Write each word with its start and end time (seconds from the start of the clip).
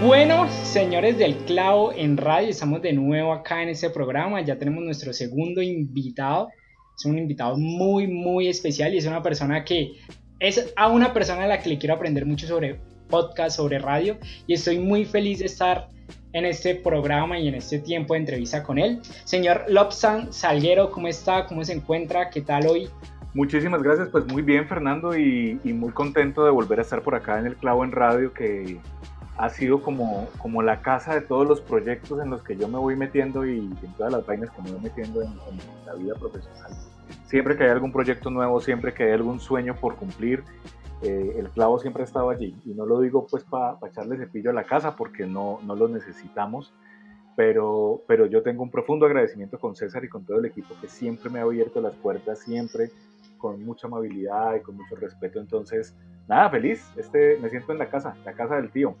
Bueno, 0.00 0.48
señores 0.48 1.18
del 1.18 1.34
clavo 1.38 1.92
en 1.92 2.16
radio, 2.16 2.50
estamos 2.50 2.80
de 2.82 2.92
nuevo 2.92 3.32
acá 3.32 3.64
en 3.64 3.70
este 3.70 3.90
programa. 3.90 4.40
Ya 4.40 4.56
tenemos 4.56 4.84
nuestro 4.84 5.12
segundo 5.12 5.60
invitado. 5.60 6.50
Es 6.96 7.04
un 7.04 7.18
invitado 7.18 7.56
muy, 7.56 8.06
muy 8.06 8.46
especial 8.46 8.94
y 8.94 8.98
es 8.98 9.06
una 9.06 9.24
persona 9.24 9.64
que 9.64 9.96
es 10.38 10.72
a 10.76 10.86
una 10.86 11.12
persona 11.12 11.42
a 11.42 11.46
la 11.48 11.58
que 11.58 11.70
le 11.70 11.78
quiero 11.78 11.96
aprender 11.96 12.24
mucho 12.26 12.46
sobre 12.46 12.78
podcast, 13.10 13.56
sobre 13.56 13.80
radio. 13.80 14.18
Y 14.46 14.54
estoy 14.54 14.78
muy 14.78 15.04
feliz 15.04 15.40
de 15.40 15.46
estar 15.46 15.88
en 16.32 16.44
este 16.44 16.76
programa 16.76 17.36
y 17.36 17.48
en 17.48 17.56
este 17.56 17.80
tiempo 17.80 18.14
de 18.14 18.20
entrevista 18.20 18.62
con 18.62 18.78
él. 18.78 19.00
Señor 19.24 19.64
Lobsan 19.66 20.32
Salguero, 20.32 20.92
¿cómo 20.92 21.08
está? 21.08 21.44
¿Cómo 21.46 21.64
se 21.64 21.72
encuentra? 21.72 22.30
¿Qué 22.30 22.40
tal 22.40 22.68
hoy? 22.68 22.88
Muchísimas 23.34 23.82
gracias, 23.82 24.08
pues 24.10 24.24
muy 24.26 24.42
bien 24.42 24.68
Fernando 24.68 25.18
y, 25.18 25.58
y 25.64 25.72
muy 25.72 25.90
contento 25.90 26.44
de 26.44 26.52
volver 26.52 26.78
a 26.78 26.82
estar 26.82 27.02
por 27.02 27.16
acá 27.16 27.40
en 27.40 27.46
el 27.46 27.56
clavo 27.56 27.84
en 27.84 27.90
radio 27.90 28.32
que 28.32 28.78
ha 29.38 29.48
sido 29.50 29.80
como, 29.80 30.28
como 30.38 30.62
la 30.62 30.82
casa 30.82 31.14
de 31.14 31.20
todos 31.20 31.46
los 31.46 31.60
proyectos 31.60 32.20
en 32.20 32.30
los 32.30 32.42
que 32.42 32.56
yo 32.56 32.66
me 32.68 32.76
voy 32.76 32.96
metiendo 32.96 33.46
y 33.46 33.58
en 33.58 33.92
todas 33.96 34.12
las 34.12 34.26
vainas 34.26 34.50
que 34.50 34.62
me 34.62 34.72
voy 34.72 34.80
metiendo 34.80 35.22
en, 35.22 35.30
la 35.86 35.94
vida 35.94 36.14
profesional. 36.16 36.72
Siempre 37.24 37.56
que 37.56 37.62
hay 37.62 37.70
algún 37.70 37.92
proyecto 37.92 38.30
nuevo, 38.30 38.60
siempre 38.60 38.92
que 38.92 39.04
hay 39.04 39.12
algún 39.12 39.38
sueño 39.38 39.76
por 39.76 39.94
cumplir, 39.94 40.42
eh, 41.02 41.36
el 41.38 41.48
clavo 41.50 41.78
siempre 41.78 42.02
ha 42.02 42.04
estado 42.04 42.30
allí. 42.30 42.56
Y 42.66 42.74
no 42.74 42.84
lo 42.84 43.00
digo 43.00 43.28
pues 43.28 43.44
para 43.44 43.78
echarle 43.86 44.16
cepillo 44.16 44.50
a 44.50 44.54
la 44.54 44.64
casa 44.64 44.96
porque 44.96 45.24
no, 45.24 45.60
no 45.64 45.76
lo 45.76 45.86
necesitamos, 45.86 46.74
pero, 47.36 48.02
pero 48.08 48.26
yo 48.26 48.42
tengo 48.42 48.64
un 48.64 48.72
profundo 48.72 49.06
agradecimiento 49.06 49.60
con 49.60 49.76
César 49.76 50.04
y 50.04 50.08
con 50.08 50.24
todo 50.24 50.40
el 50.40 50.46
equipo 50.46 50.74
que 50.80 50.88
siempre 50.88 51.30
me 51.30 51.38
ha 51.38 51.42
abierto 51.42 51.80
las 51.80 51.94
puertas, 51.94 52.40
siempre 52.40 52.90
con 53.38 53.64
mucha 53.64 53.86
amabilidad 53.86 54.56
y 54.56 54.62
con 54.62 54.76
mucho 54.76 54.96
respeto. 54.96 55.38
Entonces, 55.38 55.94
nada, 56.26 56.50
feliz. 56.50 56.84
Este, 56.96 57.38
me 57.40 57.48
siento 57.50 57.70
en 57.70 57.78
la 57.78 57.88
casa, 57.88 58.16
la 58.24 58.32
casa 58.32 58.56
del 58.56 58.72
tío 58.72 58.96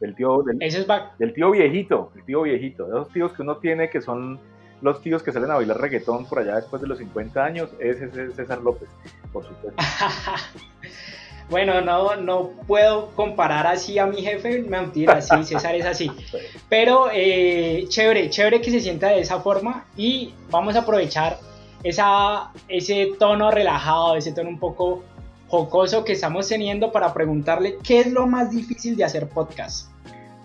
del 0.00 0.14
tío, 0.14 0.42
del, 0.42 0.58
del 0.58 1.34
tío 1.34 1.50
viejito, 1.50 2.12
el 2.14 2.24
tío 2.24 2.42
viejito, 2.42 2.86
de 2.86 3.00
esos 3.00 3.12
tíos 3.12 3.32
que 3.32 3.42
uno 3.42 3.56
tiene 3.58 3.90
que 3.90 4.00
son 4.00 4.40
los 4.80 5.00
tíos 5.00 5.22
que 5.22 5.32
salen 5.32 5.50
a 5.50 5.54
bailar 5.54 5.80
reggaetón 5.80 6.26
por 6.26 6.40
allá 6.40 6.56
después 6.56 6.82
de 6.82 6.88
los 6.88 6.98
50 6.98 7.42
años, 7.42 7.70
ese 7.78 8.04
es 8.04 8.34
César 8.36 8.60
López, 8.60 8.88
por 9.32 9.46
supuesto. 9.46 9.82
bueno, 11.48 11.80
no, 11.80 12.16
no 12.16 12.50
puedo 12.66 13.10
comparar 13.12 13.66
así 13.66 13.98
a 13.98 14.06
mi 14.06 14.20
jefe, 14.20 14.62
mentira, 14.62 15.22
sí, 15.22 15.42
César 15.44 15.74
es 15.74 15.86
así. 15.86 16.10
Pero 16.68 17.08
eh, 17.12 17.86
chévere, 17.88 18.28
chévere 18.28 18.60
que 18.60 18.70
se 18.70 18.80
sienta 18.80 19.08
de 19.08 19.20
esa 19.20 19.40
forma 19.40 19.86
y 19.96 20.34
vamos 20.50 20.76
a 20.76 20.80
aprovechar 20.80 21.38
esa, 21.82 22.50
ese 22.68 23.12
tono 23.18 23.50
relajado, 23.50 24.16
ese 24.16 24.32
tono 24.32 24.50
un 24.50 24.58
poco 24.58 25.02
jocoso 25.48 26.04
que 26.04 26.12
estamos 26.12 26.48
teniendo 26.48 26.92
para 26.92 27.12
preguntarle 27.12 27.78
qué 27.82 28.00
es 28.00 28.12
lo 28.12 28.26
más 28.26 28.50
difícil 28.50 28.96
de 28.96 29.04
hacer 29.04 29.28
podcast. 29.28 29.90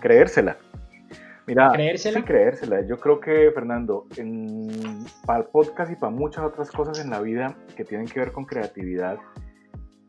Creérsela. 0.00 0.56
Mira, 1.46 1.70
creérsela. 1.72 2.20
Sí, 2.20 2.24
creérsela. 2.24 2.86
Yo 2.86 2.98
creo 2.98 3.18
que, 3.20 3.50
Fernando, 3.52 4.06
para 5.26 5.40
el 5.40 5.46
podcast 5.46 5.90
y 5.90 5.96
para 5.96 6.12
muchas 6.12 6.44
otras 6.44 6.70
cosas 6.70 7.00
en 7.00 7.10
la 7.10 7.20
vida 7.20 7.56
que 7.76 7.84
tienen 7.84 8.06
que 8.06 8.20
ver 8.20 8.32
con 8.32 8.44
creatividad, 8.44 9.18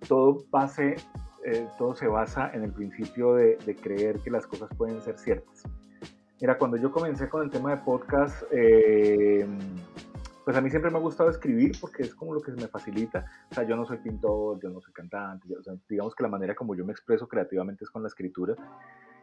todo, 0.07 0.43
base, 0.51 0.97
eh, 1.45 1.67
todo 1.77 1.95
se 1.95 2.07
basa 2.07 2.51
en 2.53 2.63
el 2.63 2.71
principio 2.71 3.33
de, 3.33 3.57
creer 3.81 4.19
que 4.19 4.29
las 4.29 4.45
cosas 4.45 4.69
pueden 4.77 5.01
ser 5.01 5.17
ciertas. 5.17 5.63
Mira, 6.39 6.57
cuando 6.57 6.77
yo 6.77 6.91
comencé 6.91 7.29
con 7.29 7.43
el 7.43 7.49
tema 7.49 7.71
de 7.71 7.77
podcast, 7.77 8.43
eh, 8.51 9.47
pues 10.43 10.57
a 10.57 10.61
mí 10.61 10.69
siempre 10.69 10.89
me 10.89 10.97
ha 10.97 11.01
gustado 11.01 11.29
escribir 11.29 11.73
porque 11.79 12.03
es 12.03 12.15
como 12.15 12.33
lo 12.33 12.41
que 12.41 12.51
me 12.51 12.67
facilita. 12.67 13.25
O 13.51 13.53
sea, 13.53 13.63
yo 13.63 13.75
no 13.75 13.85
soy 13.85 13.97
pintor, 13.97 14.59
yo 14.59 14.69
no 14.69 14.81
soy 14.81 14.93
cantante, 14.93 15.47
digamos 15.87 16.15
que 16.15 16.23
la 16.23 16.29
manera 16.29 16.55
como 16.55 16.75
yo 16.75 16.85
me 16.85 16.91
expreso 16.91 17.27
creativamente 17.27 17.83
es 17.83 17.89
con 17.89 18.01
la 18.01 18.07
escritura. 18.07 18.55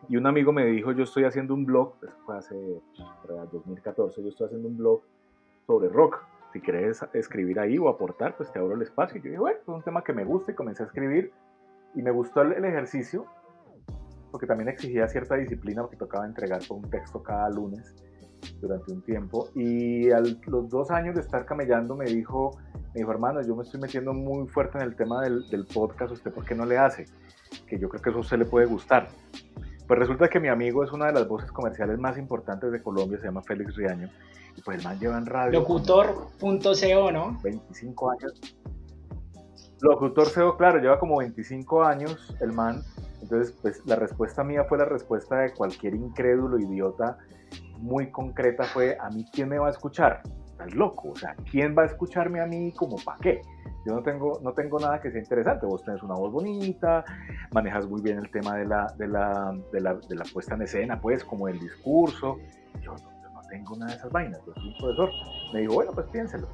Y 0.09 0.17
un 0.17 0.27
amigo 0.27 0.53
me 0.53 0.65
dijo, 0.67 0.93
yo 0.93 1.05
estoy 1.05 1.25
haciendo 1.25 1.55
un 1.55 1.67
blog, 1.67 1.95
eso 2.03 2.17
fue 2.25 2.37
hace 2.39 2.81
2014, 3.53 4.23
yo 4.23 4.29
estoy 4.29 4.47
haciendo 4.47 4.69
un 4.69 4.77
blog 4.77 5.03
sobre 5.67 5.89
rock. 5.89 6.25
Si 6.53 6.61
quieres 6.61 7.05
escribir 7.13 7.59
ahí 7.59 7.79
o 7.79 7.89
aportar, 7.89 8.37
pues 8.37 8.51
te 8.53 8.59
abro 8.59 8.75
el 8.75 8.83
espacio. 8.83 9.19
Y 9.19 9.23
yo 9.23 9.31
dije, 9.31 9.39
bueno, 9.39 9.59
es 9.61 9.69
un 9.69 9.83
tema 9.83 10.03
que 10.03 10.13
me 10.13 10.25
gusta 10.25 10.53
y 10.53 10.55
comencé 10.55 10.85
a 10.85 10.87
escribir. 10.87 11.33
Y 11.95 12.03
me 12.03 12.11
gustó 12.11 12.43
el, 12.43 12.65
ejercicio, 12.65 13.27
porque 14.31 14.47
también 14.47 14.69
exigía 14.69 15.09
cierta 15.09 15.35
disciplina, 15.35 15.83
porque 15.83 15.97
tocaba 15.97 16.27
entregar 16.27 16.61
un 16.71 16.89
texto 16.89 17.23
cada 17.23 17.51
lunes 17.51 17.95
durante 18.61 18.93
un 18.93 19.03
tiempo 19.03 19.49
y 19.55 20.11
a 20.11 20.21
los 20.21 20.69
dos 20.69 20.91
años 20.91 21.15
de 21.15 21.21
estar 21.21 21.45
camellando 21.45 21.95
me 21.95 22.07
dijo, 22.07 22.59
me 22.95 23.01
dijo, 23.01 23.11
hermano, 23.11 23.43
yo 23.43 23.55
me 23.57 23.63
estoy 23.63 23.81
metiendo 23.81 24.13
muy 24.13 24.47
fuerte 24.49 24.79
en 24.79 24.85
el 24.85 24.97
tema 24.97 25.23
del, 25.23 25.49
del 25.51 25.67
podcast, 25.67 26.13
¿usted 26.13 26.33
por 26.33 26.45
qué 26.45 26.55
no 26.55 26.67
le 26.67 26.79
hace? 26.79 27.07
Que 27.67 27.79
yo 27.79 27.89
creo 27.89 28.03
que 28.03 28.11
eso 28.11 28.19
a 28.19 28.23
usted 28.23 28.39
le 28.39 28.45
puede 28.45 28.67
gustar. 28.67 29.09
Pues 29.87 29.99
resulta 29.99 30.29
que 30.29 30.39
mi 30.39 30.49
amigo 30.49 30.85
es 30.85 30.93
una 30.93 31.07
de 31.07 31.13
las 31.13 31.27
voces 31.27 31.51
comerciales 31.51 31.99
más 31.99 32.19
importantes 32.19 32.71
de 32.71 32.83
Colombia, 32.83 33.19
se 33.19 33.25
llama 33.25 33.43
Félix 33.43 33.75
Riaño, 33.75 34.11
y 34.55 34.61
pues 34.61 34.79
el 34.79 34.85
man 34.85 34.99
lleva 34.99 35.17
en 35.17 35.27
radio. 35.27 35.61
Locutor.co, 35.61 37.13
¿no? 37.13 37.39
25 37.43 38.11
años. 38.11 38.59
Locutor 39.81 40.33
CO, 40.33 40.57
claro, 40.57 40.79
lleva 40.79 40.99
como 40.99 41.19
25 41.19 41.85
años 41.85 42.35
el 42.41 42.53
man. 42.53 42.83
Entonces, 43.23 43.57
pues 43.63 43.81
la 43.87 43.97
respuesta 43.97 44.45
mía 44.45 44.65
fue 44.65 44.79
la 44.79 44.85
respuesta 44.85 45.39
de 45.39 45.53
cualquier 45.53 45.95
incrédulo, 45.95 46.59
idiota 46.59 47.19
muy 47.79 48.11
concreta 48.11 48.65
fue, 48.65 48.97
¿a 49.01 49.09
mí 49.11 49.25
quién 49.33 49.49
me 49.49 49.59
va 49.59 49.69
a 49.69 49.71
escuchar? 49.71 50.23
Estás 50.47 50.75
loco, 50.75 51.11
o 51.11 51.17
sea, 51.17 51.35
¿quién 51.51 51.77
va 51.77 51.83
a 51.83 51.87
escucharme 51.87 52.41
a 52.41 52.47
mí 52.47 52.73
como 52.73 52.97
para 53.05 53.19
qué? 53.19 53.43
Yo 53.87 53.95
no 53.95 54.03
tengo, 54.03 54.41
no 54.43 54.53
tengo 54.53 54.79
nada 54.79 55.01
que 55.01 55.11
sea 55.11 55.21
interesante, 55.21 55.65
vos 55.65 55.83
tenés 55.85 56.03
una 56.03 56.15
voz 56.15 56.33
bonita, 56.33 57.05
manejas 57.53 57.87
muy 57.87 58.03
bien 58.03 58.19
el 58.19 58.31
tema 58.31 58.57
de 58.57 58.67
la, 58.67 58.93
de 58.99 59.07
la, 59.07 59.57
de 59.73 59.81
la, 59.81 59.95
de 59.95 60.17
la 60.17 60.25
puesta 60.33 60.57
en 60.57 60.63
escena, 60.63 61.01
pues, 61.01 61.25
como 61.25 61.49
el 61.49 61.59
discurso. 61.59 62.37
Yo, 62.83 62.95
no 63.33 63.41
tengo 63.49 63.77
nada 63.77 63.93
de 63.93 63.99
esas 63.99 64.11
vainas, 64.13 64.45
yo 64.45 64.53
soy 64.55 64.69
un 64.69 64.79
profesor. 64.79 65.11
Me 65.55 65.61
dijo, 65.61 65.75
bueno, 65.75 65.93
pues 65.93 66.07
piénselo. 66.09 66.49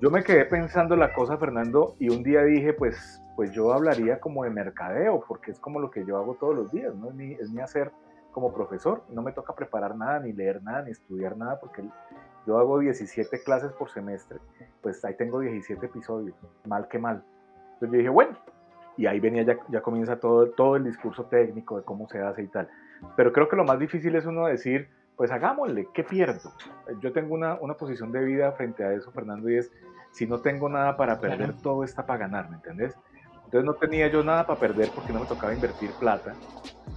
Yo 0.00 0.10
me 0.10 0.22
quedé 0.22 0.44
pensando 0.44 0.96
la 0.96 1.12
cosa, 1.12 1.36
Fernando, 1.36 1.96
y 1.98 2.08
un 2.08 2.22
día 2.22 2.42
dije, 2.44 2.72
pues, 2.72 3.20
pues 3.36 3.50
yo 3.52 3.72
hablaría 3.72 4.20
como 4.20 4.44
de 4.44 4.50
mercadeo, 4.50 5.24
porque 5.26 5.50
es 5.50 5.58
como 5.58 5.80
lo 5.80 5.90
que 5.90 6.04
yo 6.06 6.16
hago 6.16 6.34
todos 6.34 6.54
los 6.54 6.72
días, 6.72 6.94
¿no? 6.94 7.08
Es 7.08 7.14
mi, 7.14 7.32
es 7.32 7.50
mi 7.50 7.60
hacer 7.60 7.90
como 8.34 8.52
profesor, 8.52 9.04
no 9.08 9.22
me 9.22 9.32
toca 9.32 9.54
preparar 9.54 9.96
nada, 9.96 10.18
ni 10.18 10.32
leer 10.32 10.60
nada, 10.62 10.82
ni 10.82 10.90
estudiar 10.90 11.36
nada, 11.36 11.60
porque 11.60 11.84
yo 12.46 12.58
hago 12.58 12.80
17 12.80 13.42
clases 13.44 13.72
por 13.72 13.90
semestre, 13.90 14.38
pues 14.82 15.02
ahí 15.04 15.14
tengo 15.14 15.38
17 15.38 15.86
episodios, 15.86 16.34
mal 16.66 16.88
que 16.88 16.98
mal. 16.98 17.22
Entonces 17.74 17.92
yo 17.92 17.98
dije, 17.98 18.08
bueno, 18.08 18.36
y 18.96 19.06
ahí 19.06 19.20
venía, 19.20 19.44
ya, 19.44 19.56
ya 19.68 19.80
comienza 19.80 20.18
todo, 20.18 20.50
todo 20.50 20.74
el 20.76 20.84
discurso 20.84 21.26
técnico 21.26 21.76
de 21.78 21.84
cómo 21.84 22.08
se 22.08 22.20
hace 22.20 22.42
y 22.42 22.48
tal. 22.48 22.68
Pero 23.16 23.32
creo 23.32 23.48
que 23.48 23.56
lo 23.56 23.64
más 23.64 23.78
difícil 23.78 24.16
es 24.16 24.26
uno 24.26 24.46
decir, 24.46 24.88
pues 25.16 25.30
hagámosle, 25.30 25.88
¿qué 25.94 26.02
pierdo? 26.02 26.50
Yo 27.00 27.12
tengo 27.12 27.34
una, 27.34 27.54
una 27.54 27.74
posición 27.74 28.10
de 28.10 28.24
vida 28.24 28.50
frente 28.52 28.82
a 28.84 28.92
eso, 28.92 29.12
Fernando, 29.12 29.48
y 29.48 29.58
es, 29.58 29.70
si 30.10 30.26
no 30.26 30.40
tengo 30.40 30.68
nada 30.68 30.96
para 30.96 31.20
perder, 31.20 31.54
todo 31.62 31.84
está 31.84 32.04
para 32.04 32.18
ganar, 32.18 32.50
¿me 32.50 32.56
entendés? 32.56 32.96
Entonces 33.44 33.64
no 33.64 33.74
tenía 33.74 34.08
yo 34.08 34.22
nada 34.24 34.46
para 34.46 34.58
perder 34.58 34.90
porque 34.94 35.12
no 35.12 35.20
me 35.20 35.26
tocaba 35.26 35.54
invertir 35.54 35.94
plata, 35.98 36.36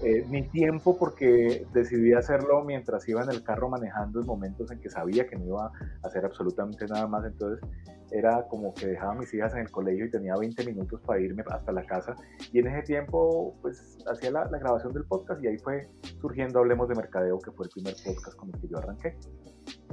eh, 0.01 0.25
ni 0.27 0.47
tiempo 0.49 0.97
porque 0.97 1.65
decidí 1.71 2.13
hacerlo 2.13 2.63
mientras 2.63 3.07
iba 3.09 3.23
en 3.23 3.29
el 3.29 3.43
carro 3.43 3.69
manejando 3.69 4.19
en 4.19 4.25
momentos 4.25 4.71
en 4.71 4.79
que 4.79 4.89
sabía 4.89 5.27
que 5.27 5.35
no 5.35 5.45
iba 5.45 5.65
a 5.65 6.07
hacer 6.07 6.25
absolutamente 6.25 6.85
nada 6.85 7.07
más. 7.07 7.25
Entonces 7.25 7.67
era 8.11 8.47
como 8.47 8.73
que 8.73 8.87
dejaba 8.87 9.13
a 9.13 9.15
mis 9.15 9.33
hijas 9.33 9.53
en 9.53 9.59
el 9.59 9.71
colegio 9.71 10.05
y 10.05 10.11
tenía 10.11 10.35
20 10.35 10.65
minutos 10.65 11.01
para 11.01 11.19
irme 11.19 11.43
hasta 11.49 11.71
la 11.71 11.85
casa. 11.85 12.15
Y 12.51 12.59
en 12.59 12.67
ese 12.67 12.83
tiempo 12.83 13.55
pues 13.61 13.97
hacía 14.09 14.31
la, 14.31 14.45
la 14.45 14.59
grabación 14.59 14.93
del 14.93 15.05
podcast 15.05 15.43
y 15.43 15.47
ahí 15.47 15.57
fue 15.57 15.87
surgiendo 16.21 16.59
Hablemos 16.59 16.87
de 16.89 16.95
Mercadeo, 16.95 17.39
que 17.39 17.51
fue 17.51 17.65
el 17.65 17.71
primer 17.71 17.95
podcast 18.03 18.37
con 18.37 18.49
el 18.53 18.61
que 18.61 18.67
yo 18.67 18.77
arranqué. 18.77 19.15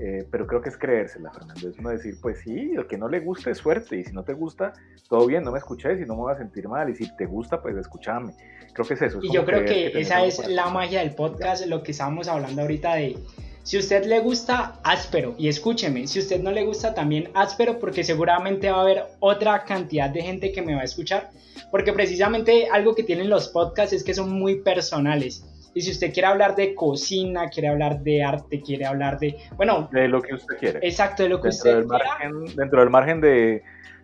Eh, 0.00 0.26
pero 0.30 0.46
creo 0.46 0.60
que 0.60 0.68
es 0.68 0.76
creérsela, 0.76 1.30
Fernando. 1.32 1.68
Es 1.68 1.78
uno 1.78 1.90
decir, 1.90 2.16
pues 2.20 2.40
sí, 2.40 2.72
el 2.76 2.86
que 2.86 2.98
no 2.98 3.08
le 3.08 3.20
guste 3.20 3.50
es 3.50 3.58
suerte. 3.58 3.98
Y 3.98 4.04
si 4.04 4.12
no 4.12 4.24
te 4.24 4.32
gusta, 4.32 4.72
todo 5.08 5.26
bien, 5.26 5.44
no 5.44 5.52
me 5.52 5.58
escuches 5.58 6.00
y 6.00 6.04
no 6.04 6.14
me 6.14 6.22
voy 6.22 6.32
a 6.32 6.36
sentir 6.36 6.68
mal. 6.68 6.88
Y 6.90 6.94
si 6.94 7.14
te 7.16 7.26
gusta, 7.26 7.62
pues 7.62 7.76
escúchame. 7.76 8.34
Creo 8.72 8.86
que 8.86 8.94
es 8.94 9.02
eso. 9.02 9.20
y 9.22 9.32
yo 9.32 9.44
creo 9.44 9.64
que, 9.64 9.98
esa 9.98 10.24
es 10.24 10.46
la 10.48 10.68
magia 10.68 11.00
del 11.00 11.14
podcast, 11.14 11.66
lo 11.66 11.82
que 11.82 11.92
estábamos 11.92 12.28
hablando 12.28 12.62
ahorita 12.62 12.94
de. 12.94 13.18
Si 13.64 13.78
usted 13.78 14.04
le 14.04 14.20
gusta, 14.20 14.74
áspero. 14.84 15.34
Y 15.38 15.48
escúcheme, 15.48 16.06
si 16.06 16.18
usted 16.18 16.42
no 16.42 16.50
le 16.50 16.66
gusta, 16.66 16.92
también 16.92 17.30
áspero, 17.32 17.78
porque 17.78 18.04
seguramente 18.04 18.70
va 18.70 18.76
a 18.76 18.82
haber 18.82 19.04
otra 19.20 19.64
cantidad 19.64 20.10
de 20.10 20.20
gente 20.20 20.52
que 20.52 20.60
me 20.60 20.74
va 20.74 20.82
a 20.82 20.84
escuchar. 20.84 21.30
Porque 21.70 21.94
precisamente 21.94 22.68
algo 22.70 22.94
que 22.94 23.04
tienen 23.04 23.30
los 23.30 23.48
podcasts 23.48 23.94
es 23.94 24.04
que 24.04 24.12
son 24.12 24.30
muy 24.30 24.60
personales 24.60 25.44
Y 25.72 25.80
si 25.80 25.92
usted 25.92 26.12
quiere 26.12 26.28
hablar 26.28 26.54
de 26.54 26.74
cocina, 26.74 27.48
quiere 27.48 27.68
hablar 27.68 28.00
de 28.00 28.22
arte, 28.22 28.60
quiere 28.60 28.84
hablar 28.84 29.18
de, 29.18 29.38
bueno, 29.56 29.88
de 29.90 30.08
lo 30.08 30.20
que 30.20 30.34
usted 30.34 30.58
quiere. 30.58 30.80
Exacto, 30.82 31.22
de 31.22 31.30
lo 31.30 31.40
que 31.40 31.48
dentro 31.48 31.70
usted 31.70 31.76
del 31.76 31.86
margen, 31.86 32.56
Dentro 32.56 32.80
del 32.80 32.90
margen 32.90 33.20
de, 33.22 33.62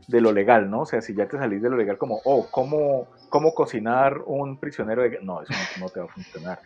de, 0.08 0.20
lo 0.22 0.32
legal, 0.32 0.70
¿no? 0.70 0.80
O 0.80 0.86
sea, 0.86 1.02
si 1.02 1.14
ya 1.14 1.28
te 1.28 1.36
salís 1.36 1.60
de 1.60 1.68
lo 1.68 1.76
legal 1.76 1.98
como, 1.98 2.22
oh, 2.24 2.48
¿cómo, 2.50 3.08
cómo 3.28 3.52
cocinar 3.52 4.22
un 4.24 4.56
prisionero 4.56 5.02
de... 5.02 5.18
No, 5.20 5.42
eso 5.42 5.52
no, 5.52 5.84
no 5.84 5.88
te 5.90 6.00
va 6.00 6.06
a 6.06 6.08
funcionar, 6.08 6.58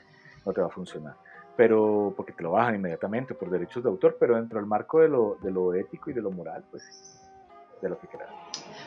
no 0.47 0.53
te 0.53 0.61
va 0.61 0.69
a 0.69 0.71
funcionar 0.71 1.15
pero 1.57 2.13
porque 2.17 2.33
te 2.33 2.43
lo 2.43 2.53
bajan 2.53 2.77
inmediatamente 2.77 3.35
por 3.35 3.51
derechos 3.51 3.83
de 3.83 3.89
autor, 3.89 4.17
pero 4.19 4.37
dentro 4.37 4.59
del 4.59 4.67
marco 4.67 5.01
de 5.01 5.09
lo, 5.09 5.37
de 5.43 5.51
lo 5.51 5.75
ético 5.75 6.11
y 6.11 6.13
de 6.13 6.23
lo 6.23 6.31
moral, 6.31 6.65
pues 6.71 7.21
de 7.81 7.89
lo 7.89 7.99
que 7.99 8.07
quieras. 8.09 8.29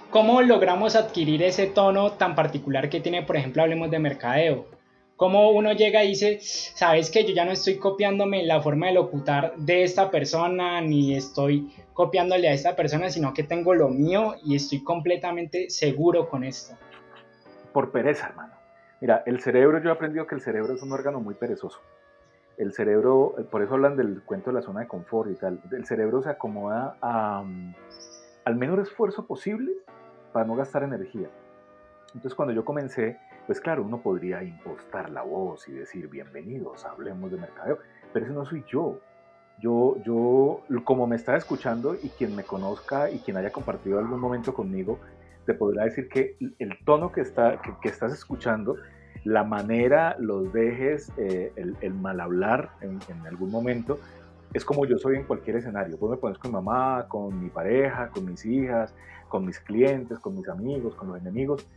¿Cómo 0.09 0.41
logramos 0.41 0.95
adquirir 0.95 1.43
ese 1.43 1.67
tono 1.67 2.13
tan 2.13 2.35
particular 2.35 2.89
que 2.89 2.99
tiene, 2.99 3.23
por 3.23 3.37
ejemplo, 3.37 3.61
hablemos 3.61 3.91
de 3.91 3.99
mercadeo? 3.99 4.65
¿Cómo 5.15 5.49
uno 5.49 5.73
llega 5.73 6.03
y 6.03 6.09
dice, 6.09 6.37
sabes 6.41 7.09
que 7.09 7.25
yo 7.25 7.33
ya 7.33 7.43
no 7.43 7.51
estoy 7.51 7.77
copiándome 7.77 8.45
la 8.45 8.61
forma 8.61 8.87
de 8.87 8.93
locutar 8.93 9.55
de 9.57 9.83
esta 9.83 10.11
persona, 10.11 10.79
ni 10.81 11.15
estoy 11.15 11.73
copiándole 11.93 12.47
a 12.47 12.53
esta 12.53 12.75
persona, 12.75 13.09
sino 13.09 13.33
que 13.33 13.41
tengo 13.41 13.73
lo 13.73 13.89
mío 13.89 14.35
y 14.43 14.55
estoy 14.55 14.83
completamente 14.83 15.71
seguro 15.71 16.29
con 16.29 16.43
esto? 16.43 16.75
Por 17.73 17.91
pereza, 17.91 18.27
hermano. 18.27 18.53
Mira, 19.01 19.23
el 19.25 19.41
cerebro, 19.41 19.81
yo 19.81 19.89
he 19.89 19.93
aprendido 19.93 20.27
que 20.27 20.35
el 20.35 20.41
cerebro 20.41 20.75
es 20.75 20.83
un 20.83 20.91
órgano 20.91 21.19
muy 21.19 21.33
perezoso. 21.33 21.79
El 22.57 22.73
cerebro, 22.73 23.35
por 23.51 23.61
eso 23.61 23.75
hablan 23.75 23.95
del 23.95 24.21
cuento 24.23 24.49
de 24.49 24.55
la 24.55 24.61
zona 24.61 24.81
de 24.81 24.87
confort 24.87 25.29
y 25.31 25.35
tal, 25.35 25.61
el 25.71 25.85
cerebro 25.85 26.23
se 26.23 26.29
acomoda 26.29 26.97
a, 27.01 27.45
al 28.45 28.55
menor 28.55 28.79
esfuerzo 28.79 29.27
posible 29.27 29.73
para 30.33 30.45
no 30.45 30.55
gastar 30.55 30.83
energía. 30.83 31.29
Entonces 32.07 32.33
cuando 32.33 32.53
yo 32.53 32.65
comencé, 32.65 33.19
pues 33.45 33.61
claro, 33.61 33.83
uno 33.83 34.01
podría 34.01 34.43
impostar 34.43 35.09
la 35.09 35.21
voz 35.21 35.67
y 35.69 35.73
decir, 35.73 36.07
bienvenidos, 36.09 36.85
hablemos 36.85 37.31
de 37.31 37.37
mercadeo, 37.37 37.77
pero 38.11 38.25
eso 38.25 38.33
no 38.33 38.45
soy 38.45 38.63
yo. 38.67 38.99
Yo, 39.59 39.97
yo, 40.03 40.61
como 40.83 41.07
me 41.07 41.15
está 41.15 41.35
escuchando 41.35 41.95
y 41.95 42.09
quien 42.09 42.35
me 42.35 42.43
conozca 42.43 43.09
y 43.09 43.19
quien 43.19 43.37
haya 43.37 43.51
compartido 43.51 43.97
algún 43.97 44.19
momento 44.19 44.53
conmigo, 44.53 44.99
te 45.45 45.53
podrá 45.53 45.85
decir 45.85 46.09
que 46.09 46.37
el 46.59 46.77
tono 46.85 47.11
que, 47.11 47.21
está, 47.21 47.59
que, 47.61 47.89
estás 47.89 48.13
escuchando, 48.13 48.75
la 49.27 49.43
manera, 49.43 50.15
los 50.19 50.53
dejes, 50.53 51.11
eh, 51.17 51.51
el, 51.57 51.93
mal 51.93 52.21
hablar 52.21 52.69
en, 52.79 53.01
algún 53.27 53.51
momento, 53.51 53.99
es 54.53 54.63
como 54.63 54.85
yo 54.85 54.97
soy 54.97 55.17
en 55.17 55.23
cualquier 55.23 55.57
escenario. 55.57 55.97
Vos 55.97 56.11
me 56.11 56.15
pones 56.15 56.37
con 56.37 56.53
mamá, 56.53 57.07
con 57.09 57.37
mi 57.43 57.49
pareja, 57.49 58.07
con 58.07 58.25
mis 58.25 58.45
hijas, 58.45 58.93
con 59.27 59.45
mis 59.45 59.59
clientes, 59.59 60.17
con 60.19 60.33
mis 60.37 60.47
amigos, 60.47 60.95
con 60.95 61.09
los 61.09 61.19
enemigos. 61.19 61.67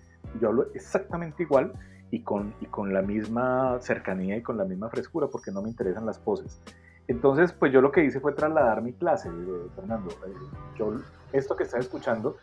Yo 0.41 0.51
hablo 0.51 0.69
exactamente 0.75 1.43
igual 1.43 1.73
y 2.13 2.21
con, 2.21 2.55
y 2.61 2.67
con 2.67 2.95
la 2.95 3.03
misma 3.03 3.79
cercanía 3.81 4.37
y 4.37 4.43
con 4.43 4.57
la 4.57 4.65
misma 4.65 4.89
frescura 4.89 5.27
porque 5.27 5.51
no 5.51 5.61
me 5.61 5.71
interesan 5.71 6.07
las 6.07 6.21
poses. 6.21 6.61
Entonces, 7.09 7.53
pues 7.53 7.73
yo 7.73 7.81
lo 7.81 7.91
que 7.91 8.05
hice 8.05 8.21
fue 8.21 8.33
trasladar 8.33 8.81
mi 8.81 8.93
clase, 8.93 9.29
eh, 9.29 9.67
Fernando. 9.75 10.11
Eh, 10.25 11.01
esto 11.33 11.57
que 11.57 11.65
estás 11.65 11.81
escuchando 11.81 12.37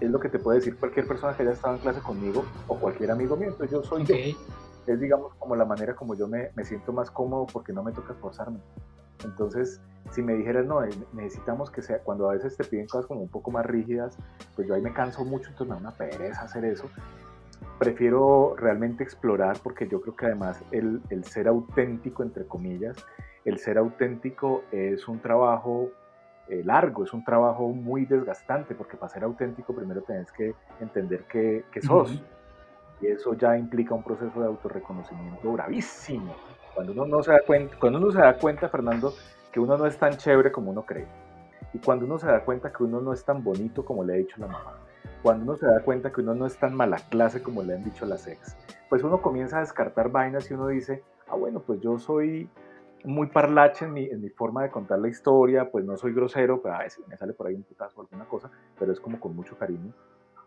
es 0.00 0.10
lo 0.10 0.18
que 0.18 0.28
te 0.28 0.38
puede 0.38 0.58
decir 0.58 0.76
cualquier 0.76 1.06
persona 1.06 1.36
que 1.36 1.42
haya 1.42 1.52
estado 1.52 1.74
en 1.74 1.80
clase 1.80 2.00
conmigo 2.00 2.44
o 2.68 2.76
cualquier 2.76 3.10
amigo 3.10 3.36
mío. 3.36 3.48
Entonces 3.48 3.70
yo 3.70 3.82
soy 3.82 4.04
yo. 4.04 4.14
Es, 4.86 4.98
digamos, 4.98 5.34
como 5.38 5.54
la 5.56 5.64
manera 5.64 5.94
como 5.94 6.14
yo 6.14 6.26
me, 6.26 6.50
me 6.56 6.64
siento 6.64 6.92
más 6.92 7.10
cómodo 7.10 7.46
porque 7.52 7.72
no 7.72 7.82
me 7.82 7.92
toca 7.92 8.12
esforzarme. 8.12 8.58
Entonces, 9.24 9.80
si 10.10 10.22
me 10.22 10.34
dijeras, 10.34 10.66
no, 10.66 10.82
eh, 10.82 10.90
necesitamos 11.12 11.70
que 11.70 11.82
sea, 11.82 11.98
cuando 12.00 12.28
a 12.30 12.32
veces 12.32 12.56
te 12.56 12.64
piden 12.64 12.86
cosas 12.86 13.06
como 13.06 13.20
un 13.20 13.28
poco 13.28 13.50
más 13.50 13.66
rígidas, 13.66 14.16
pues 14.56 14.66
yo 14.66 14.74
ahí 14.74 14.80
me 14.80 14.92
canso 14.92 15.24
mucho, 15.24 15.50
entonces 15.50 15.68
me 15.68 15.74
da 15.74 15.88
una 15.88 15.96
pereza 15.96 16.42
hacer 16.42 16.64
eso. 16.64 16.88
Prefiero 17.78 18.56
realmente 18.56 19.04
explorar 19.04 19.58
porque 19.62 19.86
yo 19.86 20.00
creo 20.00 20.16
que 20.16 20.26
además 20.26 20.60
el, 20.70 21.02
el 21.10 21.24
ser 21.24 21.46
auténtico, 21.48 22.22
entre 22.22 22.46
comillas, 22.46 22.96
el 23.44 23.58
ser 23.58 23.78
auténtico 23.78 24.64
es 24.72 25.06
un 25.08 25.20
trabajo 25.20 25.90
eh, 26.50 26.62
largo, 26.64 27.04
es 27.04 27.12
un 27.12 27.24
trabajo 27.24 27.68
muy 27.68 28.04
desgastante, 28.04 28.74
porque 28.74 28.96
para 28.96 29.12
ser 29.12 29.24
auténtico 29.24 29.74
primero 29.74 30.02
tenés 30.02 30.30
que 30.32 30.54
entender 30.80 31.24
que, 31.24 31.64
que 31.72 31.80
sos. 31.80 32.22
Y 33.00 33.06
eso 33.06 33.32
ya 33.32 33.56
implica 33.56 33.94
un 33.94 34.02
proceso 34.02 34.40
de 34.40 34.46
autorreconocimiento 34.46 35.50
bravísimo 35.52 36.34
cuando 36.74 36.92
uno 36.92 37.06
no 37.06 37.22
se 37.22 37.32
da 37.32 37.40
cuenta, 37.46 37.76
cuando 37.78 37.98
uno 37.98 38.10
se 38.10 38.18
da 38.18 38.36
cuenta, 38.38 38.68
Fernando, 38.68 39.12
que 39.52 39.60
uno 39.60 39.76
no 39.76 39.86
es 39.86 39.96
tan 39.98 40.16
chévere 40.16 40.52
como 40.52 40.70
uno 40.70 40.84
cree. 40.84 41.06
Y 41.72 41.78
cuando 41.78 42.04
uno 42.06 42.18
se 42.18 42.26
da 42.26 42.44
cuenta 42.44 42.72
que 42.72 42.82
uno 42.82 43.00
no 43.00 43.12
es 43.12 43.24
tan 43.24 43.44
bonito 43.44 43.84
como 43.84 44.04
le 44.04 44.14
ha 44.14 44.16
dicho 44.16 44.36
la 44.38 44.46
mamá. 44.46 44.78
Cuando 45.22 45.44
uno 45.44 45.56
se 45.56 45.66
da 45.66 45.80
cuenta 45.82 46.10
que 46.10 46.20
uno 46.20 46.34
no 46.34 46.46
es 46.46 46.56
tan 46.56 46.74
mala 46.74 46.96
clase 47.10 47.42
como 47.42 47.62
le 47.62 47.74
han 47.74 47.84
dicho 47.84 48.06
las 48.06 48.26
ex. 48.26 48.56
Pues 48.88 49.02
uno 49.02 49.20
comienza 49.20 49.58
a 49.58 49.60
descartar 49.60 50.10
vainas 50.10 50.50
y 50.50 50.54
uno 50.54 50.68
dice, 50.68 51.02
ah, 51.28 51.36
bueno, 51.36 51.60
pues 51.60 51.80
yo 51.80 51.98
soy 51.98 52.48
muy 53.04 53.28
parlache 53.28 53.84
en 53.84 53.92
mi, 53.92 54.04
en 54.04 54.20
mi 54.20 54.30
forma 54.30 54.62
de 54.62 54.70
contar 54.70 54.98
la 54.98 55.08
historia, 55.08 55.70
pues 55.70 55.84
no 55.84 55.96
soy 55.96 56.12
grosero, 56.12 56.60
pues 56.60 56.74
a 56.74 56.78
veces 56.78 57.06
me 57.08 57.16
sale 57.16 57.32
por 57.32 57.46
ahí 57.46 57.54
un 57.54 57.62
putazo 57.62 57.98
o 57.98 58.02
alguna 58.02 58.24
cosa, 58.24 58.50
pero 58.78 58.92
es 58.92 59.00
como 59.00 59.18
con 59.20 59.34
mucho 59.34 59.56
cariño. 59.56 59.92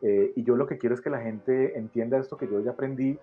Eh, 0.01 0.33
y 0.35 0.43
yo 0.43 0.55
lo 0.55 0.67
que 0.67 0.77
quiero 0.77 0.95
es 0.95 1.01
que 1.01 1.09
la 1.09 1.21
gente 1.21 1.77
entienda 1.77 2.17
esto 2.17 2.37
que 2.37 2.47
yo 2.47 2.59
ya 2.59 2.71
aprendí 2.71 3.17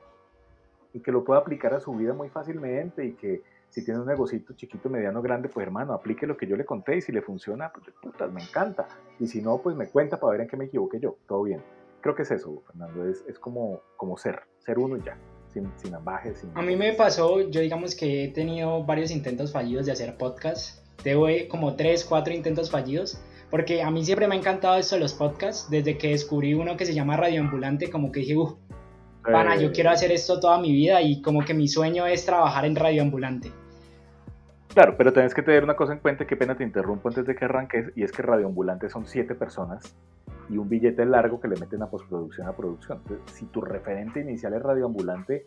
y 0.93 1.01
que 1.01 1.13
lo 1.13 1.25
pueda 1.25 1.41
aplicar 1.41 1.75
a 1.75 1.81
su 1.81 1.93
vida 1.93 2.15
muy 2.15 2.31
fácilmente 2.31 3.05
y 3.05 3.13
que 3.13 3.43
si 3.69 3.85
tiene 3.85 4.01
un 4.01 4.07
negocito 4.07 4.55
chiquito, 4.55 4.89
mediano, 4.89 5.23
grande, 5.23 5.49
pues 5.49 5.65
hermano, 5.65 5.93
aplique 5.93 6.27
lo 6.27 6.37
que 6.37 6.47
yo 6.47 6.57
le 6.57 6.65
conté 6.65 6.97
y 6.97 7.03
si 7.03 7.13
le 7.13 7.23
funciona, 7.23 7.71
pues 7.73 7.95
putas, 8.03 8.33
me 8.33 8.43
encanta. 8.43 8.89
Y 9.21 9.29
si 9.29 9.41
no, 9.41 9.59
pues 9.59 9.77
me 9.77 9.89
cuenta 9.89 10.19
para 10.19 10.33
ver 10.33 10.41
en 10.43 10.49
qué 10.49 10.57
me 10.57 10.65
equivoqué 10.65 10.99
yo, 10.99 11.17
todo 11.29 11.45
bien. 11.45 11.63
Creo 12.01 12.15
que 12.15 12.23
es 12.23 12.31
eso, 12.31 12.63
Fernando, 12.67 13.07
es, 13.07 13.25
es 13.29 13.39
como, 13.39 13.81
como 13.97 14.17
ser, 14.17 14.43
ser 14.59 14.79
uno 14.79 14.97
y 14.97 15.03
ya, 15.03 15.17
sin, 15.53 15.71
sin 15.77 15.95
ambajes. 15.95 16.39
Sin 16.39 16.51
a 16.55 16.63
mí 16.63 16.77
me 16.77 16.93
pasó, 16.93 17.41
yo 17.49 17.61
digamos 17.61 17.95
que 17.95 18.25
he 18.25 18.29
tenido 18.29 18.85
varios 18.85 19.11
intentos 19.11 19.53
fallidos 19.53 19.87
de 19.87 19.93
hacer 19.93 20.17
podcast, 20.17 20.85
tengo 21.03 21.27
como 21.49 21.77
tres, 21.77 22.05
cuatro 22.05 22.33
intentos 22.35 22.71
fallidos, 22.71 23.21
porque 23.51 23.83
a 23.83 23.91
mí 23.91 24.05
siempre 24.05 24.29
me 24.29 24.37
ha 24.37 24.39
encantado 24.39 24.77
eso 24.77 24.97
de 24.97 25.01
los 25.01 25.15
podcasts, 25.15 25.69
desde 25.71 25.99
que 25.99 26.11
descubrí 26.11 26.55
uno 26.55 26.77
que 26.77 26.87
se 26.87 26.95
llama 26.95 27.17
Radioambulante, 27.17 27.91
como 27.91 28.13
que 28.13 28.21
dije, 28.21 28.37
uff, 28.37 28.55
Pana, 29.23 29.57
yo 29.57 29.69
eh, 29.69 29.73
quiero 29.73 29.91
hacer 29.91 30.13
esto 30.13 30.41
toda 30.41 30.59
mi 30.59 30.73
vida 30.73 31.03
y 31.03 31.21
como 31.21 31.45
que 31.45 31.53
mi 31.53 31.69
sueño 31.69 32.07
es 32.07 32.25
trabajar 32.25 32.65
en 32.65 32.77
radioambulante. 32.77 33.53
Claro, 34.73 34.95
pero 34.97 35.13
tenés 35.13 35.35
que 35.35 35.43
tener 35.43 35.65
una 35.65 35.75
cosa 35.75 35.93
en 35.93 35.99
cuenta, 35.99 36.27
qué 36.27 36.37
pena 36.37 36.57
te 36.57 36.63
interrumpo 36.63 37.09
antes 37.09 37.27
de 37.27 37.35
que 37.35 37.45
arranques, 37.45 37.93
y 37.97 38.05
es 38.05 38.13
que 38.13 38.23
radioambulante 38.23 38.89
son 38.89 39.07
siete 39.07 39.35
personas 39.35 39.95
y 40.51 40.59
un 40.59 40.69
billete 40.69 41.05
largo 41.05 41.41
que 41.41 41.49
le 41.49 41.57
meten 41.57 41.83
a 41.83 41.87
postproducción 41.87 42.49
a 42.49 42.53
producción. 42.53 42.99
Entonces, 42.99 43.37
si 43.37 43.47
tu 43.47 43.61
referente 43.61 44.21
inicial 44.21 44.53
es 44.55 44.63
radioambulante, 44.63 45.47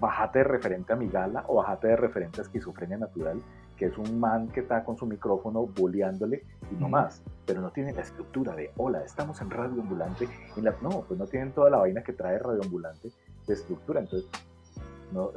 bájate 0.00 0.40
de 0.40 0.44
referente 0.44 0.92
a 0.92 0.96
mi 0.96 1.08
gala 1.08 1.44
o 1.46 1.56
bájate 1.56 1.88
de 1.88 1.96
referente 1.96 2.40
a 2.40 2.42
esquizofrenia 2.42 2.98
natural, 2.98 3.40
que 3.76 3.86
es 3.86 3.96
un 3.96 4.18
man 4.18 4.48
que 4.48 4.60
está 4.60 4.84
con 4.84 4.96
su 4.96 5.06
micrófono 5.06 5.66
boleándole 5.66 6.44
y 6.70 6.74
no 6.74 6.88
más, 6.88 7.22
pero 7.46 7.60
no 7.60 7.70
tiene 7.70 7.92
la 7.92 8.02
estructura 8.02 8.54
de, 8.54 8.70
hola, 8.76 9.04
estamos 9.04 9.40
en 9.40 9.50
Radio 9.50 9.80
Ambulante. 9.80 10.28
Y 10.56 10.60
la, 10.60 10.74
no, 10.82 11.02
pues 11.02 11.18
no 11.18 11.26
tienen 11.26 11.52
toda 11.52 11.70
la 11.70 11.78
vaina 11.78 12.02
que 12.02 12.12
trae 12.12 12.38
Radio 12.38 12.62
Ambulante 12.62 13.10
de 13.46 13.54
estructura. 13.54 14.00
Entonces, 14.00 14.28
no, 15.12 15.30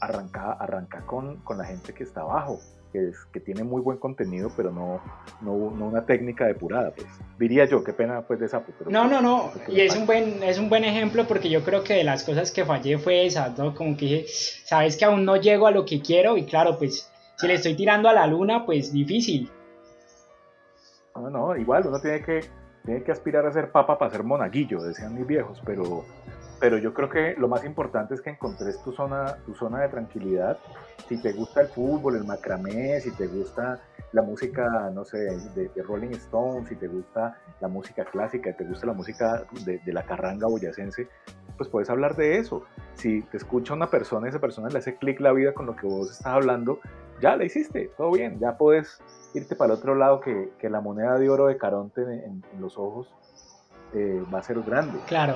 arranca, 0.00 0.52
arranca 0.52 1.00
con, 1.06 1.36
con 1.38 1.58
la 1.58 1.64
gente 1.64 1.92
que 1.92 2.04
está 2.04 2.22
abajo, 2.22 2.58
que, 2.92 3.08
es, 3.08 3.16
que 3.32 3.40
tiene 3.40 3.62
muy 3.64 3.80
buen 3.80 3.98
contenido, 3.98 4.50
pero 4.56 4.70
no, 4.72 5.00
no, 5.40 5.70
no, 5.70 5.86
una 5.86 6.04
técnica 6.04 6.46
depurada, 6.46 6.90
pues. 6.90 7.06
Diría 7.38 7.64
yo, 7.66 7.84
qué 7.84 7.92
pena 7.92 8.22
pues 8.22 8.40
de 8.40 8.48
sapo. 8.48 8.72
Pero 8.78 8.90
no, 8.90 9.06
no, 9.08 9.20
no, 9.20 9.52
y 9.68 9.80
es 9.80 9.96
un, 9.96 10.06
buen, 10.06 10.42
es 10.42 10.58
un 10.58 10.68
buen 10.68 10.84
ejemplo 10.84 11.26
porque 11.26 11.48
yo 11.50 11.62
creo 11.62 11.84
que 11.84 11.94
de 11.94 12.04
las 12.04 12.24
cosas 12.24 12.50
que 12.50 12.64
fallé 12.64 12.98
fue 12.98 13.26
esa, 13.26 13.54
¿no? 13.56 13.74
Como 13.74 13.96
que 13.96 14.04
dije, 14.06 14.26
sabes 14.64 14.96
que 14.96 15.04
aún 15.04 15.24
no 15.24 15.36
llego 15.36 15.66
a 15.66 15.70
lo 15.70 15.84
que 15.84 16.00
quiero 16.00 16.36
y 16.36 16.46
claro, 16.46 16.78
pues 16.78 17.10
si 17.36 17.46
le 17.46 17.54
estoy 17.54 17.74
tirando 17.74 18.08
a 18.08 18.12
la 18.12 18.26
luna, 18.26 18.66
pues 18.66 18.92
difícil. 18.92 19.50
No, 21.14 21.30
no, 21.30 21.56
igual 21.56 21.86
uno 21.86 22.00
tiene 22.00 22.22
que, 22.22 22.40
tiene 22.84 23.02
que 23.02 23.12
aspirar 23.12 23.46
a 23.46 23.52
ser 23.52 23.70
papa 23.70 23.98
para 23.98 24.10
ser 24.10 24.22
monaguillo, 24.22 24.82
decían 24.82 25.14
mis 25.14 25.26
viejos, 25.26 25.60
pero, 25.64 26.04
pero 26.60 26.76
yo 26.76 26.92
creo 26.92 27.08
que 27.08 27.34
lo 27.38 27.48
más 27.48 27.64
importante 27.64 28.14
es 28.14 28.20
que 28.20 28.30
encontres 28.30 28.80
tu 28.82 28.92
zona, 28.92 29.38
tu 29.46 29.54
zona 29.54 29.80
de 29.80 29.88
tranquilidad. 29.88 30.58
Si 31.08 31.20
te 31.20 31.32
gusta 31.32 31.62
el 31.62 31.68
fútbol, 31.68 32.16
el 32.16 32.24
macramé, 32.24 33.00
si 33.00 33.10
te 33.12 33.26
gusta 33.26 33.80
la 34.12 34.22
música, 34.22 34.90
no 34.92 35.04
sé, 35.04 35.18
de, 35.54 35.70
Rolling 35.82 36.10
Stones, 36.10 36.68
si 36.68 36.76
te 36.76 36.86
gusta 36.86 37.38
la 37.60 37.68
música 37.68 38.04
clásica, 38.04 38.52
te 38.52 38.64
gusta 38.64 38.86
la 38.86 38.92
música 38.92 39.44
de, 39.64 39.80
la 39.86 40.02
carranga 40.02 40.48
boyacense, 40.48 41.08
pues 41.56 41.70
puedes 41.70 41.88
hablar 41.88 42.14
de 42.14 42.36
eso. 42.36 42.64
Si 42.94 43.22
te 43.22 43.38
escucha 43.38 43.72
una 43.72 43.88
persona 43.88 44.26
y 44.26 44.30
esa 44.30 44.40
persona 44.40 44.68
le 44.68 44.78
hace 44.78 44.96
clic 44.96 45.18
la 45.20 45.32
vida 45.32 45.54
con 45.54 45.64
lo 45.64 45.74
que 45.74 45.86
vos 45.86 46.10
estás 46.10 46.26
hablando, 46.26 46.80
ya 47.22 47.36
la 47.36 47.44
hiciste, 47.44 47.90
todo 47.96 48.12
bien, 48.12 48.38
ya 48.38 48.58
puedes 48.58 49.00
irte 49.32 49.56
para 49.56 49.72
el 49.72 49.78
otro 49.78 49.94
lado 49.94 50.20
que, 50.20 50.50
que 50.58 50.68
la 50.68 50.82
moneda 50.82 51.18
de 51.18 51.30
oro 51.30 51.46
de 51.46 51.56
Caronte 51.56 52.02
en, 52.02 52.42
los 52.60 52.76
ojos 52.76 53.08
eh, 53.94 54.22
va 54.32 54.40
a 54.40 54.42
ser 54.42 54.60
grande. 54.60 54.98
Claro. 55.06 55.34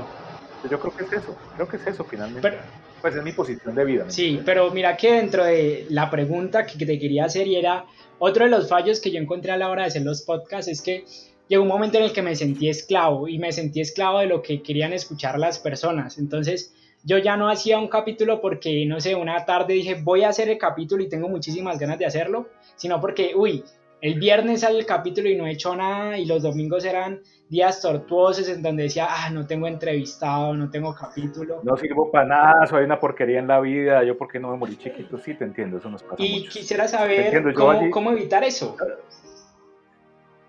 Yo 0.71 0.81
creo 0.81 0.97
que 0.97 1.05
es 1.05 1.13
eso, 1.13 1.37
creo 1.55 1.69
que 1.69 1.77
es 1.77 1.87
eso 1.87 2.05
finalmente. 2.05 2.59
pues 3.01 3.15
es 3.15 3.23
mi 3.23 3.33
posición 3.33 3.75
de 3.75 3.85
vida. 3.85 4.05
Sí, 4.09 4.41
pero 4.45 4.71
mira 4.71 4.97
que 4.97 5.13
dentro 5.13 5.45
de 5.45 5.87
la 5.91 6.11
pregunta 6.11 6.65
que 6.65 6.87
te 6.87 6.99
quería 6.99 7.27
hacer 7.27 7.47
y 7.47 7.57
era 7.57 7.85
otro 8.19 8.45
de 8.45 8.51
los 8.51 8.69
fallos 8.69 9.01
que 9.01 9.11
yo 9.11 9.21
encontré 9.21 9.53
a 9.53 9.59
la 9.59 9.69
hora 9.69 9.83
de 9.83 9.89
hacer 9.89 10.03
los 10.03 10.23
podcasts 10.23 10.71
es 10.71 10.81
que 10.81 11.05
llegó 11.49 11.63
un 11.63 11.69
momento 11.69 11.99
en 11.99 12.05
el 12.05 12.13
que 12.13 12.23
me 12.23 12.35
sentí 12.35 12.69
esclavo 12.69 13.29
y 13.29 13.39
me 13.39 13.53
sentí 13.53 13.81
esclavo 13.81 14.21
de 14.21 14.27
lo 14.27 14.43
que 14.43 14.63
querían 14.63 14.95
escuchar 14.95 15.39
las 15.39 15.59
personas. 15.59 16.17
Entonces, 16.17 16.73
yo 17.03 17.19
ya 17.19 17.37
no 17.37 17.51
hacía 17.51 17.79
un 17.79 17.89
capítulo 17.89 18.41
porque, 18.41 18.87
no 18.87 19.01
sé, 19.01 19.15
una 19.15 19.45
tarde 19.45 19.75
dije, 19.75 20.01
voy 20.03 20.23
a 20.23 20.31
hacer 20.31 20.49
el 20.49 20.57
capítulo 20.57 21.03
y 21.03 21.09
tengo 21.09 21.29
muchísimas 21.29 21.79
ganas 21.79 21.99
de 21.99 22.07
hacerlo, 22.07 22.49
sino 22.77 23.01
porque, 23.01 23.33
uy, 23.37 23.63
el 24.01 24.19
viernes 24.19 24.61
sale 24.61 24.79
el 24.79 24.87
capítulo 24.87 25.29
y 25.29 25.37
no 25.37 25.47
he 25.47 25.53
hecho 25.53 25.75
nada 25.75 26.19
y 26.19 26.27
los 26.27 26.43
domingos 26.43 26.85
eran 26.85 27.21
días 27.49 27.81
tortuosos 27.81 28.49
en 28.49 28.63
donde 28.63 28.85
decía, 28.85 29.07
ah, 29.09 29.31
no 29.31 29.47
tengo 29.47 29.67
entrevistado, 29.67 30.55
no 30.55 30.71
tengo 30.71 30.95
capítulo. 30.95 31.61
No 31.63 31.77
sirvo 31.77 32.11
para 32.11 32.27
nada, 32.27 32.67
soy 32.67 32.85
una 32.85 32.99
porquería 32.99 33.39
en 33.39 33.49
la 33.49 33.61
vida, 33.61 34.03
yo 34.05 34.19
porque 34.19 34.39
no 34.39 34.51
me 34.51 34.57
morí 34.57 34.77
chiquito, 34.77 35.19
sí, 35.19 35.35
te 35.35 35.45
entiendo, 35.45 35.79
eso 35.79 35.89
nos 35.89 36.03
pasa 36.03 36.17
Y 36.19 36.47
quisiera 36.49 36.89
saber 36.89 37.55
cómo, 37.55 38.11
evitar 38.13 38.45
eso. 38.45 38.77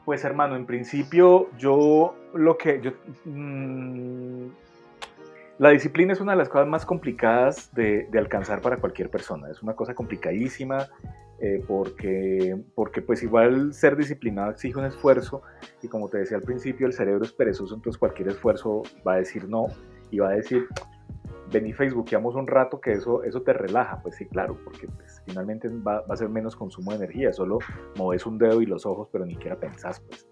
Pues 0.04 0.24
hermano, 0.24 0.56
en 0.56 0.66
principio 0.66 1.50
yo 1.58 2.16
lo 2.34 2.58
que 2.58 2.82
yo... 2.82 2.92
Mm, 3.25 4.50
la 5.58 5.70
disciplina 5.70 6.12
es 6.12 6.20
una 6.20 6.34
de 6.34 6.38
las 6.38 6.50
cosas 6.50 6.68
más 6.68 6.86
complicadas 6.86 7.74
de, 7.74 8.10
alcanzar 8.18 8.62
para 8.62 8.78
cualquier 8.78 9.10
persona. 9.10 9.50
Es 9.50 9.64
una 9.64 9.74
cosa 9.74 9.94
complicadísima 9.94 10.90
eh, 11.39 11.63
porque, 11.68 12.58
porque 12.75 13.01
pues 13.01 13.22
igual 13.22 13.74
ser 13.74 13.96
disciplinado 13.96 14.51
exige 14.51 14.77
un 14.80 14.86
esfuerzo 14.86 15.42
y 15.82 15.88
como 15.88 16.08
te 16.10 16.20
decía 16.20 16.38
al 16.38 16.44
principio 16.44 16.88
el 16.88 16.94
cerebro 16.94 17.25
es 17.25 17.34
perezoso, 17.34 17.75
entonces 17.75 17.98
cualquier 18.00 18.30
esfuerzo 18.30 18.84
va 19.06 19.13
a 19.13 19.18
decir 19.18 19.48
no 19.48 19.68
y 20.12 20.20
va 20.20 20.30
a 20.30 20.34
decir 20.34 20.68
ven 21.51 21.68
y 21.68 21.74
facebookeamos 21.74 22.36
un 22.36 22.48
rato 22.48 22.80
que 22.80 22.94
eso, 22.94 23.24
eso 23.24 23.42
te 23.42 23.54
relaja. 23.54 24.01
Pues 24.01 24.15
sí, 24.15 24.25
claro, 24.25 24.58
porque 24.63 24.88
pues, 24.88 25.22
finalmente 25.25 25.70
va, 25.70 26.04
a 26.10 26.15
ser 26.15 26.30
menos 26.30 26.56
consumo 26.56 26.92
de 26.92 26.98
energía, 26.98 27.34
solo 27.34 27.60
moves 27.98 28.25
un 28.25 28.38
dedo 28.38 28.62
y 28.62 28.65
los 28.65 28.86
ojos 28.86 29.10
pero 29.12 29.25
ni 29.25 29.34
siquiera 29.34 29.60
pensás 29.60 30.00
pues. 30.00 30.27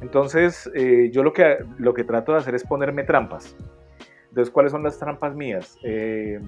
Entonces 0.00 0.70
eh, 0.74 1.10
yo 1.12 1.22
lo 1.22 1.32
que, 1.32 1.58
lo 1.78 1.94
que 1.94 2.04
trato 2.04 2.32
de 2.32 2.38
hacer 2.38 2.54
es 2.54 2.64
ponerme 2.64 3.04
trampas. 3.04 3.56
Entonces, 4.30 4.52
¿cuáles 4.52 4.70
son 4.70 4.84
las 4.84 4.96
trampas 4.96 5.34
mías? 5.34 5.76
Eh, 5.82 6.40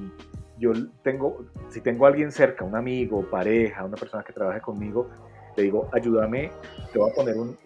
yo 0.59 0.73
tengo, 1.03 1.45
si 1.71 1.81
tengo 1.81 2.07
a 2.07 2.09
alguien 2.09 2.33
cerca, 2.33 2.65
un 2.65 2.77
amigo, 2.77 3.25
pareja, 3.31 3.85
una 3.85 3.97
persona 3.97 4.23
que 4.23 4.33
trabaje 4.33 4.61
conmigo, 4.61 5.09
le 5.57 5.65
digo, 5.65 5.89
ayúdame, 5.93 6.51
te 6.93 6.99
voy 6.99 7.11
a 7.11 7.15
poner 7.15 7.37
un, 7.37 7.57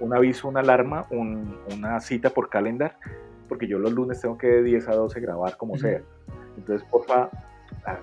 un, 0.00 0.14
aviso, 0.14 0.48
una 0.48 0.60
alarma, 0.60 1.06
una 1.10 2.00
cita 2.00 2.30
por 2.30 2.48
calendar, 2.48 2.96
porque 3.48 3.66
yo 3.66 3.78
los 3.78 3.92
lunes 3.92 4.20
tengo 4.20 4.38
que 4.38 4.46
de 4.46 4.62
10 4.62 4.88
a 4.88 4.94
12 4.94 5.20
grabar 5.20 5.56
como 5.56 5.76
sea. 5.76 6.00
Entonces, 6.56 6.86
porfa, 6.90 7.30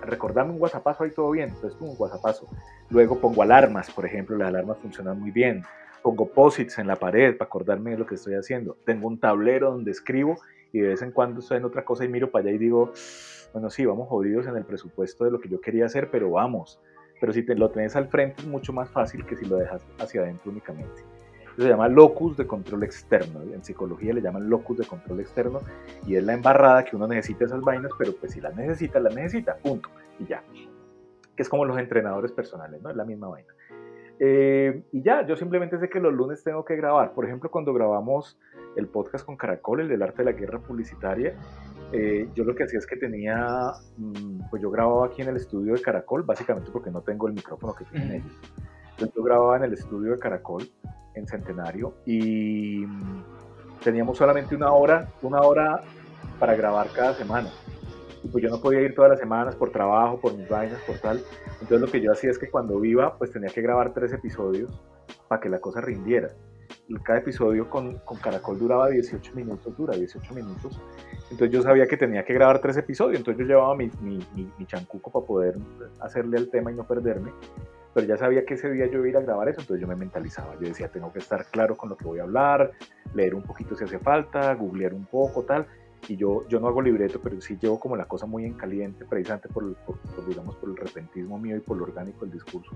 recordame 0.02 0.52
un 0.52 0.62
WhatsAppazo 0.62 1.04
ahí 1.04 1.12
todo 1.12 1.32
bien. 1.32 1.50
Entonces, 1.50 1.80
un 1.82 1.96
WhatsAppazo. 1.98 2.48
Luego 2.90 3.20
pongo 3.20 3.42
alarmas, 3.42 3.90
por 3.92 4.06
ejemplo, 4.06 4.38
las 4.38 4.50
alarmas 4.50 4.78
funcionan 4.78 5.20
muy 5.20 5.32
bien. 5.32 5.64
Pongo 6.02 6.28
posits 6.28 6.80
en 6.80 6.88
la 6.88 6.96
pared 6.98 7.36
para 7.38 7.48
acordarme 7.48 7.92
de 7.92 7.98
lo 7.98 8.06
que 8.06 8.16
estoy 8.16 8.36
haciendo. 8.36 8.78
Tengo 8.86 9.08
un 9.08 9.20
tablero 9.20 9.72
donde 9.72 9.92
escribo 9.92 10.38
y 10.74 10.82
de 10.82 10.90
vez 10.90 11.02
en 11.04 11.12
cuando 11.12 11.40
estoy 11.40 11.58
en 11.58 11.66
otra 11.66 11.86
cosa 11.86 12.04
y 12.04 12.10
miro 12.10 12.30
para 12.30 12.46
allá 12.46 12.56
y 12.56 12.58
digo, 12.58 12.92
bueno, 13.54 13.70
sí, 13.70 13.86
vamos 13.86 14.10
jodidos 14.10 14.48
en 14.48 14.58
el 14.58 14.66
presupuesto 14.66 15.24
de 15.24 15.32
lo 15.32 15.40
que 15.40 15.48
yo 15.48 15.62
quería 15.62 15.86
hacer, 15.86 16.10
pero 16.10 16.32
vamos. 16.32 16.82
Pero 17.22 17.32
si 17.32 17.44
te 17.44 17.56
lo 17.56 17.70
tenés 17.70 17.96
al 17.96 18.08
frente 18.08 18.42
es 18.42 18.48
mucho 18.48 18.74
más 18.74 18.90
fácil 18.90 19.24
que 19.26 19.38
si 19.38 19.46
lo 19.46 19.58
dejas 19.58 19.86
hacia 20.00 20.22
adentro 20.22 20.52
únicamente. 20.52 21.06
se 21.56 21.70
llama 21.70 21.88
locus 21.88 22.36
de 22.36 22.48
control 22.48 22.84
externo. 22.84 23.44
En 23.44 23.64
psicología 23.64 24.14
le 24.14 24.22
llaman 24.22 24.50
locus 24.50 24.80
de 24.80 24.86
control 24.86 25.20
externo 25.20 25.62
y 26.08 26.16
es 26.16 26.24
la 26.24 26.34
embarrada 26.34 26.84
que 26.84 26.96
uno 26.96 27.08
necesita 27.08 27.46
esas 27.46 27.62
vainas, 27.62 27.92
pero 27.98 28.14
pues 28.20 28.32
si 28.32 28.42
las 28.42 28.56
necesita, 28.56 29.00
las 29.00 29.16
necesita, 29.16 29.56
punto. 29.58 29.90
Y 30.20 30.26
ya. 30.26 30.44
Que 31.36 31.44
es 31.44 31.50
como 31.50 31.66
los 31.66 31.78
entrenadores 31.78 32.32
personales, 32.32 32.82
¿no? 32.82 32.90
Es 32.90 32.96
la 32.96 33.06
misma 33.06 33.28
vaina. 33.28 33.54
Eh, 34.20 34.84
y 34.92 35.04
ya, 35.04 35.26
yo 35.26 35.36
simplemente 35.36 35.78
sé 35.78 35.90
que 35.90 36.00
los 36.00 36.14
lunes 36.14 36.44
tengo 36.44 36.66
que 36.66 36.76
grabar. 36.76 37.14
Por 37.14 37.26
ejemplo, 37.26 37.52
cuando 37.52 37.74
grabamos 37.74 38.40
el 38.76 38.88
podcast 38.88 39.26
con 39.26 39.38
Caracol, 39.38 39.82
el 39.82 39.90
del 39.90 40.02
arte 40.02 40.24
de 40.24 40.32
la 40.32 40.38
guerra 40.38 40.60
publicitaria, 40.60 41.36
eh, 41.92 42.28
yo 42.34 42.44
lo 42.44 42.56
que 42.56 42.64
hacía 42.64 42.80
es 42.80 42.88
que 42.88 42.96
tenía, 42.96 43.72
mm, 43.98 44.50
pues 44.50 44.62
yo 44.62 44.72
grababa 44.72 45.06
aquí 45.06 45.22
en 45.22 45.30
el 45.30 45.38
estudio 45.38 45.76
de 45.76 45.82
Caracol, 45.82 46.24
básicamente 46.24 46.72
porque 46.72 46.90
no 46.90 47.02
tengo 47.02 47.28
el 47.28 47.34
micrófono 47.34 47.76
que 47.76 47.86
tienen 47.86 48.14
ellos. 48.14 48.40
Entonces 48.92 49.16
yo 49.16 49.24
grababa 49.24 49.58
en 49.58 49.64
el 49.66 49.74
estudio 49.74 50.14
de 50.14 50.20
Caracol, 50.20 50.64
en 51.14 51.28
Centenario, 51.28 51.94
y 52.06 52.86
mm, 52.86 53.24
teníamos 53.84 54.18
solamente 54.18 54.56
una 54.56 54.72
hora, 54.72 55.08
una 55.22 55.42
hora 55.42 55.82
para 56.40 56.56
grabar 56.56 56.88
cada 56.96 57.14
semana. 57.14 57.50
Y 58.24 58.28
pues 58.30 58.44
yo 58.44 58.50
no 58.50 58.60
podía 58.60 58.82
ir 58.82 58.96
todas 58.96 59.12
las 59.12 59.20
semanas 59.20 59.56
por 59.56 59.72
trabajo, 59.72 60.20
por 60.20 60.36
mis 60.36 60.50
vainas, 60.50 60.82
por 60.88 60.98
tal. 60.98 61.22
Entonces 61.62 61.82
lo 61.82 61.88
que 61.88 62.02
yo 62.02 62.12
hacía 62.12 62.32
es 62.32 62.40
que 62.40 62.50
cuando 62.50 62.84
iba, 62.84 63.18
pues 63.18 63.32
tenía 63.32 63.50
que 63.50 63.62
grabar 63.62 63.94
tres 63.94 64.14
episodios 64.14 64.82
para 65.28 65.42
que 65.42 65.50
la 65.50 65.60
cosa 65.60 65.82
rindiera 65.82 66.30
cada 67.04 67.20
episodio 67.20 67.70
con, 67.70 67.98
con, 68.00 68.18
Caracol 68.18 68.60
duraba 68.60 68.90
18 68.90 69.34
minutos, 69.36 69.76
dura 69.78 69.96
18 69.96 70.34
minutos. 70.34 70.80
Entonces 71.32 71.52
yo 71.52 71.62
sabía 71.62 71.88
que 71.88 71.98
tenía 71.98 72.24
que 72.26 72.34
grabar 72.34 72.60
tres 72.60 72.78
episodios, 72.78 73.18
entonces 73.18 73.40
yo 73.42 73.48
llevaba 73.48 73.76
mi, 73.76 73.90
mi, 74.02 74.20
mi, 74.36 74.66
chancuco 74.66 75.12
para 75.12 75.26
poder 75.26 75.56
hacerle 76.02 76.38
al 76.38 76.50
tema 76.50 76.72
y 76.72 76.76
no 76.76 76.86
perderme. 76.86 77.32
Pero 77.94 78.08
ya 78.08 78.18
sabía 78.18 78.44
que 78.46 78.56
ese 78.56 78.72
día 78.72 78.88
yo 78.88 79.00
iba 79.00 79.06
a 79.06 79.10
ir 79.10 79.18
a 79.18 79.22
grabar 79.22 79.50
eso, 79.50 79.62
entonces 79.62 79.82
yo 79.82 79.88
me 79.88 79.96
mentalizaba. 79.96 80.56
Yo 80.56 80.68
decía, 80.68 80.90
tengo 80.90 81.14
que 81.14 81.20
estar 81.20 81.46
claro 81.46 81.78
con 81.78 81.90
lo 81.90 81.96
que 81.96 82.06
voy 82.06 82.20
a 82.20 82.24
hablar, 82.24 82.72
leer 83.14 83.36
un 83.36 83.44
poquito 83.44 83.76
si 83.76 83.84
hace 83.84 84.00
falta, 84.00 84.54
googlear 84.56 84.94
un 84.94 85.06
poco, 85.06 85.44
tal. 85.44 85.68
Y 86.08 86.18
yo, 86.18 86.46
yo 86.50 86.60
no 86.60 86.68
hago 86.68 86.82
libreto, 86.82 87.22
pero 87.24 87.40
sí 87.40 87.58
llevo 87.62 87.80
como 87.80 87.96
la 87.96 88.06
cosa 88.06 88.26
muy 88.26 88.46
en 88.46 88.56
caliente, 88.56 89.06
precisamente 89.06 89.48
por, 89.48 89.74
por, 89.76 89.98
digamos, 90.28 90.56
por 90.58 90.70
el 90.70 90.76
repentismo 90.76 91.38
mío 91.38 91.56
y 91.56 91.62
por 91.62 91.78
lo 91.78 91.84
orgánico 91.86 92.26
del 92.26 92.34
discurso. 92.34 92.72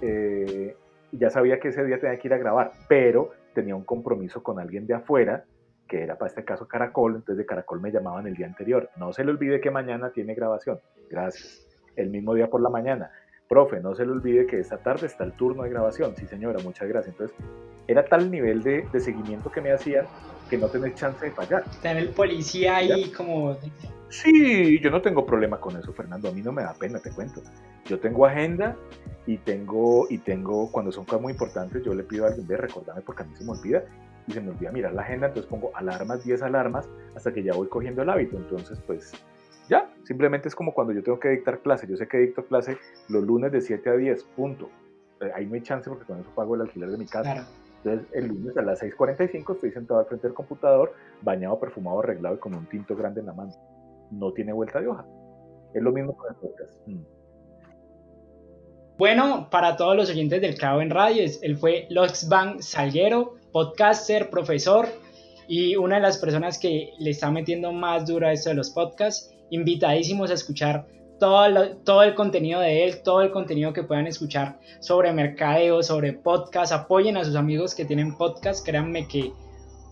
Eh, 0.00 0.74
y 1.12 1.18
ya 1.18 1.30
sabía 1.30 1.60
que 1.60 1.68
ese 1.68 1.84
día 1.84 2.00
tenía 2.00 2.18
que 2.18 2.28
ir 2.28 2.34
a 2.34 2.38
grabar, 2.38 2.72
pero 2.88 3.30
tenía 3.54 3.76
un 3.76 3.84
compromiso 3.84 4.42
con 4.42 4.58
alguien 4.58 4.86
de 4.86 4.94
afuera, 4.94 5.44
que 5.86 6.02
era 6.02 6.16
para 6.16 6.30
este 6.30 6.44
caso 6.44 6.66
Caracol, 6.66 7.16
entonces 7.16 7.36
de 7.36 7.46
Caracol 7.46 7.80
me 7.80 7.92
llamaban 7.92 8.26
el 8.26 8.34
día 8.34 8.46
anterior. 8.46 8.88
No 8.96 9.12
se 9.12 9.24
le 9.24 9.30
olvide 9.30 9.60
que 9.60 9.70
mañana 9.70 10.10
tiene 10.10 10.34
grabación. 10.34 10.80
Gracias. 11.10 11.66
El 11.96 12.08
mismo 12.08 12.34
día 12.34 12.48
por 12.48 12.62
la 12.62 12.70
mañana. 12.70 13.10
Profe, 13.46 13.80
no 13.80 13.94
se 13.94 14.06
le 14.06 14.12
olvide 14.12 14.46
que 14.46 14.58
esta 14.58 14.78
tarde 14.78 15.06
está 15.06 15.24
el 15.24 15.32
turno 15.34 15.64
de 15.64 15.68
grabación. 15.68 16.16
Sí, 16.16 16.26
señora, 16.26 16.58
muchas 16.64 16.88
gracias. 16.88 17.14
Entonces, 17.14 17.36
era 17.86 18.06
tal 18.06 18.30
nivel 18.30 18.62
de, 18.62 18.88
de 18.90 19.00
seguimiento 19.00 19.50
que 19.50 19.60
me 19.60 19.70
hacían 19.70 20.06
que 20.52 20.58
no 20.58 20.68
tenés 20.68 20.94
chance 20.96 21.24
de 21.24 21.30
fallar. 21.30 21.64
Tener 21.80 22.02
el 22.02 22.08
policía 22.10 22.76
ahí 22.76 23.10
como... 23.16 23.56
Sí, 24.10 24.78
yo 24.80 24.90
no 24.90 25.00
tengo 25.00 25.24
problema 25.24 25.58
con 25.58 25.74
eso, 25.78 25.94
Fernando. 25.94 26.28
A 26.28 26.32
mí 26.32 26.42
no 26.42 26.52
me 26.52 26.62
da 26.62 26.74
pena, 26.74 26.98
te 26.98 27.10
cuento. 27.10 27.40
Yo 27.86 27.98
tengo 27.98 28.26
agenda 28.26 28.76
y 29.26 29.38
tengo, 29.38 30.06
y 30.10 30.18
tengo, 30.18 30.70
cuando 30.70 30.92
son 30.92 31.06
cosas 31.06 31.22
muy 31.22 31.32
importantes, 31.32 31.82
yo 31.82 31.94
le 31.94 32.02
pido 32.02 32.26
a 32.26 32.28
alguien, 32.28 32.46
de 32.46 32.58
recordarme 32.58 33.00
porque 33.00 33.22
a 33.22 33.24
mí 33.24 33.34
se 33.34 33.44
me 33.44 33.52
olvida 33.52 33.82
y 34.26 34.32
se 34.32 34.42
me 34.42 34.50
olvida 34.50 34.70
mirar 34.72 34.92
la 34.92 35.00
agenda, 35.00 35.28
entonces 35.28 35.48
pongo 35.48 35.74
alarmas, 35.74 36.22
10 36.22 36.42
alarmas, 36.42 36.86
hasta 37.16 37.32
que 37.32 37.42
ya 37.42 37.54
voy 37.54 37.68
cogiendo 37.68 38.02
el 38.02 38.10
hábito. 38.10 38.36
Entonces, 38.36 38.78
pues 38.86 39.12
ya, 39.70 39.90
simplemente 40.04 40.48
es 40.48 40.54
como 40.54 40.74
cuando 40.74 40.92
yo 40.92 41.02
tengo 41.02 41.18
que 41.18 41.30
dictar 41.30 41.60
clase. 41.60 41.86
Yo 41.86 41.96
sé 41.96 42.06
que 42.08 42.18
dicto 42.18 42.44
clase 42.44 42.76
los 43.08 43.24
lunes 43.24 43.52
de 43.52 43.62
7 43.62 43.88
a 43.88 43.94
10, 43.94 44.22
punto. 44.36 44.68
Eh, 45.22 45.32
ahí 45.34 45.46
no 45.46 45.54
hay 45.54 45.62
chance 45.62 45.88
porque 45.88 46.04
con 46.04 46.20
eso 46.20 46.28
pago 46.34 46.56
el 46.56 46.60
alquiler 46.60 46.90
de 46.90 46.98
mi 46.98 47.06
casa. 47.06 47.48
Entonces, 47.84 48.08
el 48.12 48.28
lunes 48.28 48.56
a 48.56 48.62
las 48.62 48.80
6:45 48.80 49.54
estoy 49.54 49.72
sentado 49.72 50.00
al 50.00 50.06
frente 50.06 50.28
del 50.28 50.34
computador, 50.34 50.92
bañado, 51.20 51.58
perfumado, 51.58 52.00
arreglado 52.00 52.36
y 52.36 52.38
con 52.38 52.54
un 52.54 52.68
tinto 52.68 52.94
grande 52.94 53.20
en 53.20 53.26
la 53.26 53.32
mano. 53.32 53.52
No 54.10 54.32
tiene 54.32 54.52
vuelta 54.52 54.80
de 54.80 54.88
hoja. 54.88 55.04
Es 55.74 55.82
lo 55.82 55.92
mismo 55.92 56.16
con 56.16 56.32
el 56.32 56.36
podcast. 56.36 56.74
Mm. 56.86 57.02
Bueno, 58.98 59.48
para 59.50 59.76
todos 59.76 59.96
los 59.96 60.10
oyentes 60.10 60.40
del 60.40 60.54
Clavo 60.54 60.80
en 60.80 60.90
Radio, 60.90 61.24
él 61.42 61.56
fue 61.56 61.86
Loxban 61.90 62.62
Salguero, 62.62 63.34
podcaster, 63.50 64.30
profesor 64.30 64.86
y 65.48 65.76
una 65.76 65.96
de 65.96 66.02
las 66.02 66.18
personas 66.18 66.58
que 66.58 66.92
le 66.98 67.10
está 67.10 67.30
metiendo 67.30 67.72
más 67.72 68.06
duro 68.06 68.26
a 68.26 68.32
esto 68.32 68.50
de 68.50 68.54
los 68.54 68.70
podcasts. 68.70 69.34
Invitadísimos 69.50 70.30
a 70.30 70.34
escuchar 70.34 70.86
todo, 71.22 71.76
todo 71.84 72.02
el 72.02 72.16
contenido 72.16 72.58
de 72.58 72.82
él, 72.82 73.00
todo 73.04 73.22
el 73.22 73.30
contenido 73.30 73.72
que 73.72 73.84
puedan 73.84 74.08
escuchar 74.08 74.58
sobre 74.80 75.12
mercadeo, 75.12 75.80
sobre 75.80 76.14
podcast. 76.14 76.72
Apoyen 76.72 77.16
a 77.16 77.24
sus 77.24 77.36
amigos 77.36 77.76
que 77.76 77.84
tienen 77.84 78.16
podcast. 78.16 78.66
Créanme 78.66 79.06
que 79.06 79.32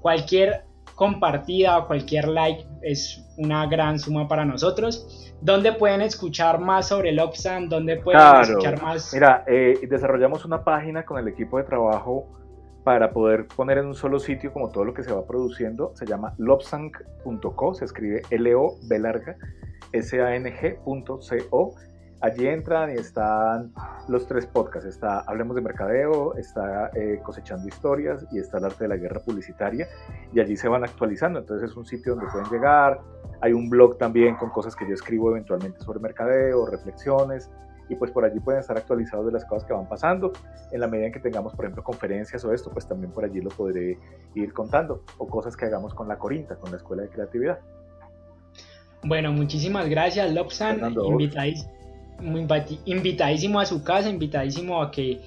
cualquier 0.02 0.64
compartida 0.96 1.78
o 1.78 1.87
cualquier 1.87 2.26
like 2.26 2.66
es 2.82 3.25
una 3.37 3.64
gran 3.66 4.00
suma 4.00 4.26
para 4.26 4.44
nosotros. 4.44 5.32
¿Dónde 5.40 5.72
pueden 5.72 6.02
escuchar 6.02 6.58
más 6.58 6.88
sobre 6.88 7.12
Lobsan? 7.12 7.68
¿Dónde 7.68 7.99
pueden 7.99 8.20
escuchar 8.40 8.82
más? 8.82 9.14
Mira, 9.14 9.44
eh, 9.46 9.78
desarrollamos 9.88 10.44
una 10.44 10.64
página 10.64 11.04
con 11.04 11.16
el 11.20 11.28
equipo 11.28 11.58
de 11.58 11.62
trabajo 11.62 12.26
para 12.84 13.10
poder 13.12 13.46
poner 13.46 13.78
en 13.78 13.87
un 13.87 13.94
solo 13.94 14.18
sitio 14.18 14.52
como 14.52 14.70
todo 14.70 14.84
lo 14.84 14.94
que 14.94 15.02
se 15.02 15.12
va 15.12 15.26
produciendo. 15.26 15.92
Se 15.94 16.06
llama 16.06 16.34
lobsang.co, 16.38 17.75
se 17.75 17.84
escribe 17.84 18.22
L-O-B 18.30 18.99
larga, 18.99 19.37
S-A-N-G.co. 19.92 21.75
Allí 22.22 22.46
entran 22.46 22.90
y 22.90 22.94
están 22.94 23.72
los 24.08 24.26
tres 24.26 24.46
podcasts. 24.46 24.87
Está 24.87 25.20
Hablemos 25.20 25.56
de 25.56 25.62
Mercadeo, 25.62 26.34
está 26.37 26.90
eh, 26.94 27.18
Cosechando 27.22 27.66
Historias 27.66 28.26
y 28.30 28.38
está 28.38 28.58
el 28.58 28.66
arte 28.66 28.84
de 28.84 28.88
la 28.88 28.96
guerra 28.96 29.20
publicitaria. 29.20 29.88
Y 30.32 30.40
allí 30.40 30.56
se 30.56 30.68
van 30.68 30.84
actualizando. 30.84 31.38
Entonces 31.38 31.70
es 31.70 31.76
un 31.76 31.87
sitio 31.87 32.14
donde 32.14 32.30
pueden 32.30 32.50
llegar. 32.50 33.00
Hay 33.40 33.54
un 33.54 33.70
blog 33.70 33.96
también 33.96 34.37
con 34.37 34.50
cosas 34.50 34.76
que 34.76 34.87
yo 34.87 34.92
escribo 34.92 35.30
eventualmente 35.30 35.80
sobre 35.80 35.99
mercadeo, 35.99 36.66
reflexiones. 36.66 37.50
Y 37.90 37.97
pues 37.97 38.11
por 38.12 38.25
allí 38.25 38.40
pueden 38.40 38.61
estar 38.61 38.78
actualizados 38.78 39.26
de 39.26 39.32
las 39.32 39.44
cosas 39.44 39.66
que 39.66 39.75
van 39.75 39.88
pasando. 39.88 40.32
En 40.70 40.80
la 40.80 40.87
medida 40.87 41.09
en 41.09 41.12
que 41.12 41.18
tengamos, 41.20 41.54
por 41.54 41.66
ejemplo, 41.66 41.82
conferencias 41.82 42.42
o 42.44 42.54
esto, 42.54 42.70
pues 42.70 42.87
también 42.87 43.12
por 43.12 43.25
allí 43.25 43.40
lo 43.40 43.50
podré 43.50 43.99
ir 44.35 44.52
contando. 44.52 45.02
O 45.18 45.26
cosas 45.26 45.56
que 45.56 45.66
hagamos 45.66 45.92
con 45.92 46.09
la 46.09 46.16
Corinta, 46.16 46.54
con 46.54 46.70
la 46.70 46.76
Escuela 46.76 47.02
de 47.02 47.09
Creatividad. 47.09 47.59
Bueno, 49.02 49.32
muchísimas 49.32 49.88
gracias, 49.88 50.32
Lobsan. 50.32 50.94
invitadísimo 52.85 53.61
a 53.61 53.66
su 53.66 53.82
casa, 53.82 54.09
invitadísimo 54.09 54.80
a 54.82 54.90
que 54.90 55.20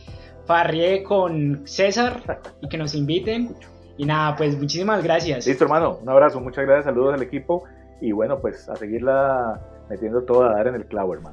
farrie 0.46 1.03
con 1.03 1.62
César 1.65 2.39
y 2.62 2.70
que 2.70 2.77
nos 2.77 2.96
inviten. 2.96 3.55
Y 3.98 4.05
nada, 4.05 4.36
pues 4.36 4.58
muchísimas 4.58 5.03
gracias. 5.03 5.46
Listo, 5.46 5.65
hermano. 5.65 5.98
Un 6.01 6.10
abrazo, 6.10 6.39
muchas 6.39 6.65
gracias, 6.65 6.86
saludos 6.86 7.13
al 7.13 7.22
equipo. 7.22 7.63
Y 8.01 8.12
bueno, 8.12 8.39
pues 8.39 8.70
a 8.70 8.75
seguirla 8.75 9.62
metiendo 9.89 10.24
todo 10.24 10.43
a 10.43 10.53
dar 10.53 10.67
en 10.67 10.75
el 10.75 10.86
clavo, 10.86 11.13
hermano. 11.13 11.32